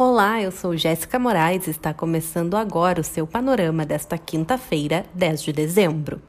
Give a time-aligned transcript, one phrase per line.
[0.00, 5.42] Olá, eu sou Jéssica Moraes e está começando agora o seu panorama desta quinta-feira, 10
[5.42, 6.22] de dezembro.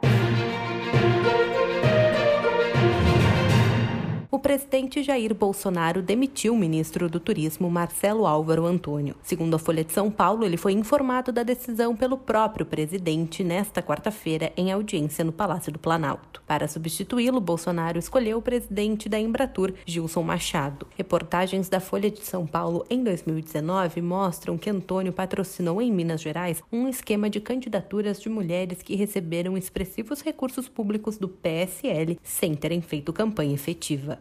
[4.31, 9.15] O presidente Jair Bolsonaro demitiu o ministro do Turismo Marcelo Álvaro Antônio.
[9.23, 13.81] Segundo a Folha de São Paulo, ele foi informado da decisão pelo próprio presidente nesta
[13.81, 16.43] quarta-feira em audiência no Palácio do Planalto.
[16.45, 20.85] Para substituí-lo, Bolsonaro escolheu o presidente da Embratur, Gilson Machado.
[20.95, 26.61] Reportagens da Folha de São Paulo em 2019 mostram que Antônio patrocinou em Minas Gerais
[26.71, 32.79] um esquema de candidaturas de mulheres que receberam expressivos recursos públicos do PSL sem terem
[32.79, 34.18] feito campanha efetiva.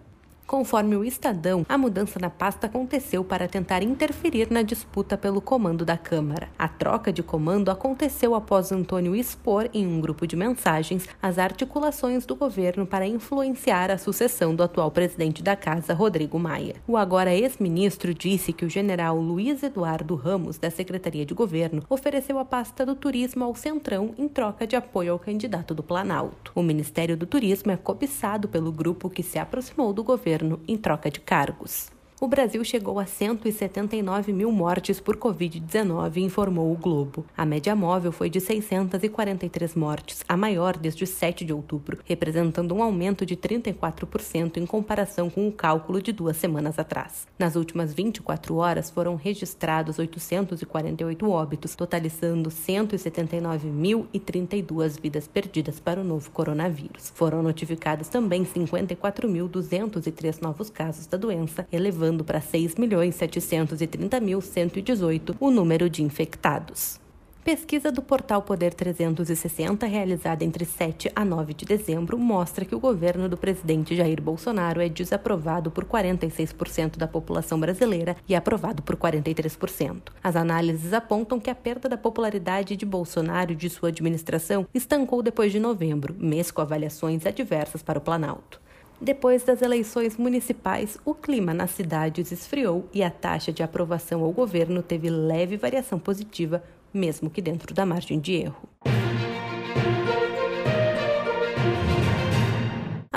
[0.49, 5.85] Conforme o Estadão, a mudança na pasta aconteceu para tentar interferir na disputa pelo comando
[5.85, 6.49] da Câmara.
[6.59, 12.25] A troca de comando aconteceu após Antônio expor em um grupo de mensagens as articulações
[12.25, 16.77] do governo para influenciar a sucessão do atual presidente da casa, Rodrigo Maia.
[16.87, 22.39] O agora ex-ministro disse que o general Luiz Eduardo Ramos, da Secretaria de Governo, ofereceu
[22.39, 26.53] a pasta do turismo ao Centrão em troca de apoio ao candidato do Planalto.
[26.55, 30.77] O Ministério do Turismo é cobiçado pelo grupo que se aproximou do governo governo em
[30.77, 37.25] troca de cargos o Brasil chegou a 179 mil mortes por Covid-19, informou o Globo.
[37.37, 42.83] A média móvel foi de 643 mortes, a maior desde 7 de outubro, representando um
[42.83, 47.29] aumento de 34% em comparação com o cálculo de duas semanas atrás.
[47.39, 56.33] Nas últimas 24 horas foram registrados 848 óbitos, totalizando 179.032 vidas perdidas para o novo
[56.33, 57.13] coronavírus.
[57.15, 66.03] Foram notificados também 54.203 novos casos da doença, elevando elevando para 6.730.118 o número de
[66.03, 66.99] infectados.
[67.45, 72.81] Pesquisa do portal Poder 360, realizada entre 7 a 9 de dezembro, mostra que o
[72.81, 78.97] governo do presidente Jair Bolsonaro é desaprovado por 46% da população brasileira e aprovado por
[78.97, 80.13] 43%.
[80.23, 85.23] As análises apontam que a perda da popularidade de Bolsonaro e de sua administração estancou
[85.23, 88.61] depois de novembro, mês com avaliações adversas para o Planalto.
[89.01, 94.33] Depois das eleições municipais, o clima nas cidades esfriou e a taxa de aprovação ao
[94.33, 98.69] governo teve leve variação positiva, mesmo que dentro da margem de erro.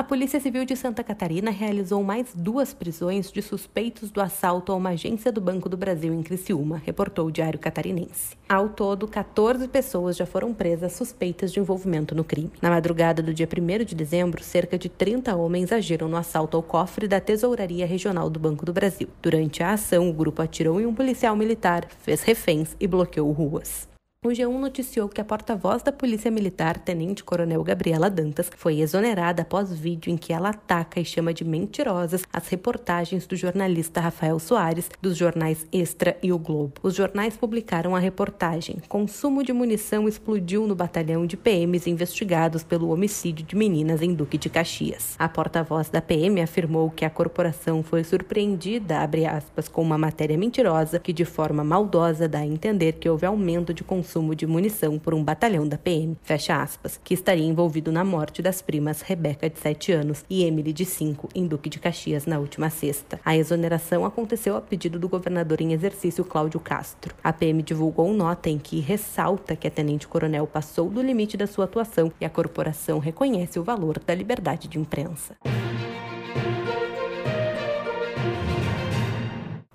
[0.02, 4.76] A Polícia Civil de Santa Catarina realizou mais duas prisões de suspeitos do assalto a
[4.76, 8.36] uma agência do Banco do Brasil em Criciúma, reportou o Diário Catarinense.
[8.50, 12.52] Ao todo, 14 pessoas já foram presas suspeitas de envolvimento no crime.
[12.60, 16.64] Na madrugada do dia 1 de dezembro, cerca de 30 homens agiram no assalto ao
[16.64, 19.08] cofre da Tesouraria Regional do Banco do Brasil.
[19.22, 23.91] Durante a ação, o grupo atirou em um policial militar, fez reféns e bloqueou ruas.
[24.24, 29.42] O G1 noticiou que a porta-voz da Polícia Militar, Tenente Coronel Gabriela Dantas, foi exonerada
[29.42, 34.38] após vídeo em que ela ataca e chama de mentirosas as reportagens do jornalista Rafael
[34.38, 36.74] Soares dos jornais Extra e O Globo.
[36.84, 42.92] Os jornais publicaram a reportagem: Consumo de munição explodiu no batalhão de PMs investigados pelo
[42.92, 45.16] homicídio de meninas em Duque de Caxias.
[45.18, 49.00] A porta-voz da PM afirmou que a corporação foi surpreendida,
[49.36, 53.74] aspas, com uma matéria mentirosa que de forma maldosa dá a entender que houve aumento
[53.74, 57.94] de consumo consumo de munição por um batalhão da PM, fecha aspas, que estaria envolvido
[57.94, 61.80] na morte das primas Rebeca, de 7 anos, e Emily, de 5, em Duque de
[61.80, 63.22] Caxias, na última sexta.
[63.24, 67.16] A exoneração aconteceu a pedido do governador em exercício Cláudio Castro.
[67.24, 71.64] A PM divulgou nota em que ressalta que a tenente-coronel passou do limite da sua
[71.64, 75.38] atuação e a corporação reconhece o valor da liberdade de imprensa.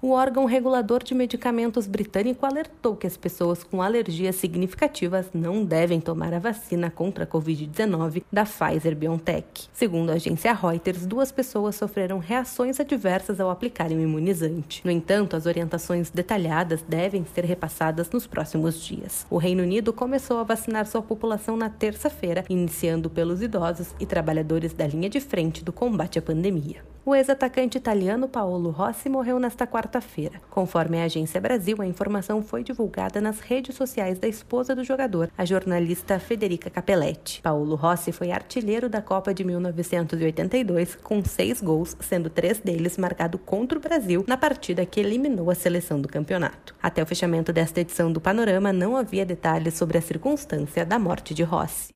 [0.06, 6.00] O órgão regulador de medicamentos britânico alertou que as pessoas com alergias significativas não devem
[6.00, 9.68] tomar a vacina contra a Covid-19 da Pfizer BioNTech.
[9.72, 14.80] Segundo a agência Reuters, duas pessoas sofreram reações adversas ao aplicarem o imunizante.
[14.84, 19.26] No entanto, as orientações detalhadas devem ser repassadas nos próximos dias.
[19.28, 24.72] O Reino Unido começou a vacinar sua população na terça-feira, iniciando pelos idosos e trabalhadores
[24.72, 26.95] da linha de frente do combate à pandemia.
[27.08, 30.42] O ex-atacante italiano Paolo Rossi morreu nesta quarta-feira.
[30.50, 35.30] Conforme a Agência Brasil, a informação foi divulgada nas redes sociais da esposa do jogador,
[35.38, 37.40] a jornalista Federica Capelletti.
[37.42, 43.40] Paolo Rossi foi artilheiro da Copa de 1982 com seis gols, sendo três deles marcados
[43.46, 46.74] contra o Brasil na partida que eliminou a seleção do campeonato.
[46.82, 51.34] Até o fechamento desta edição do Panorama, não havia detalhes sobre a circunstância da morte
[51.34, 51.94] de Rossi.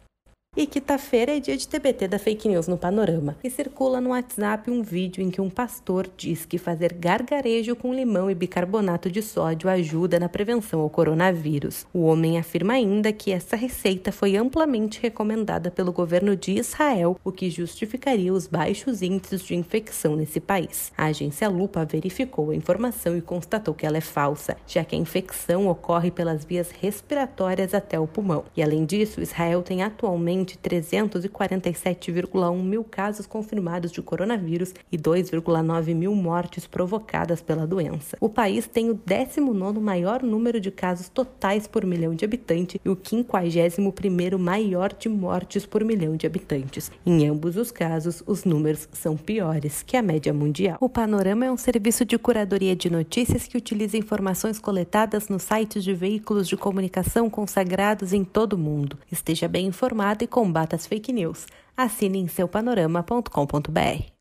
[0.57, 3.37] E quinta-feira é dia de TBT da fake news no Panorama.
[3.43, 7.95] E circula no WhatsApp um vídeo em que um pastor diz que fazer gargarejo com
[7.95, 11.87] limão e bicarbonato de sódio ajuda na prevenção ao coronavírus.
[11.95, 17.31] O homem afirma ainda que essa receita foi amplamente recomendada pelo governo de Israel, o
[17.31, 20.93] que justificaria os baixos índices de infecção nesse país.
[20.99, 24.99] A agência Lupa verificou a informação e constatou que ela é falsa, já que a
[24.99, 28.43] infecção ocorre pelas vias respiratórias até o pulmão.
[28.57, 35.95] E além disso, Israel tem atualmente atualmente 347,1 mil casos confirmados de coronavírus e 2,9
[35.95, 38.17] mil mortes provocadas pela doença.
[38.21, 42.89] O país tem o 19 maior número de casos totais por milhão de habitantes e
[42.89, 46.91] o 51 maior de mortes por milhão de habitantes.
[47.05, 50.79] Em ambos os casos, os números são piores que a média mundial.
[50.81, 55.85] O Panorama é um serviço de curadoria de notícias que utiliza informações coletadas nos sites
[55.85, 58.99] de veículos de comunicação consagrados em todo o mundo.
[59.11, 61.47] Esteja bem informado e combata as fake news.
[61.77, 64.13] Assine em seupanorama.com.br.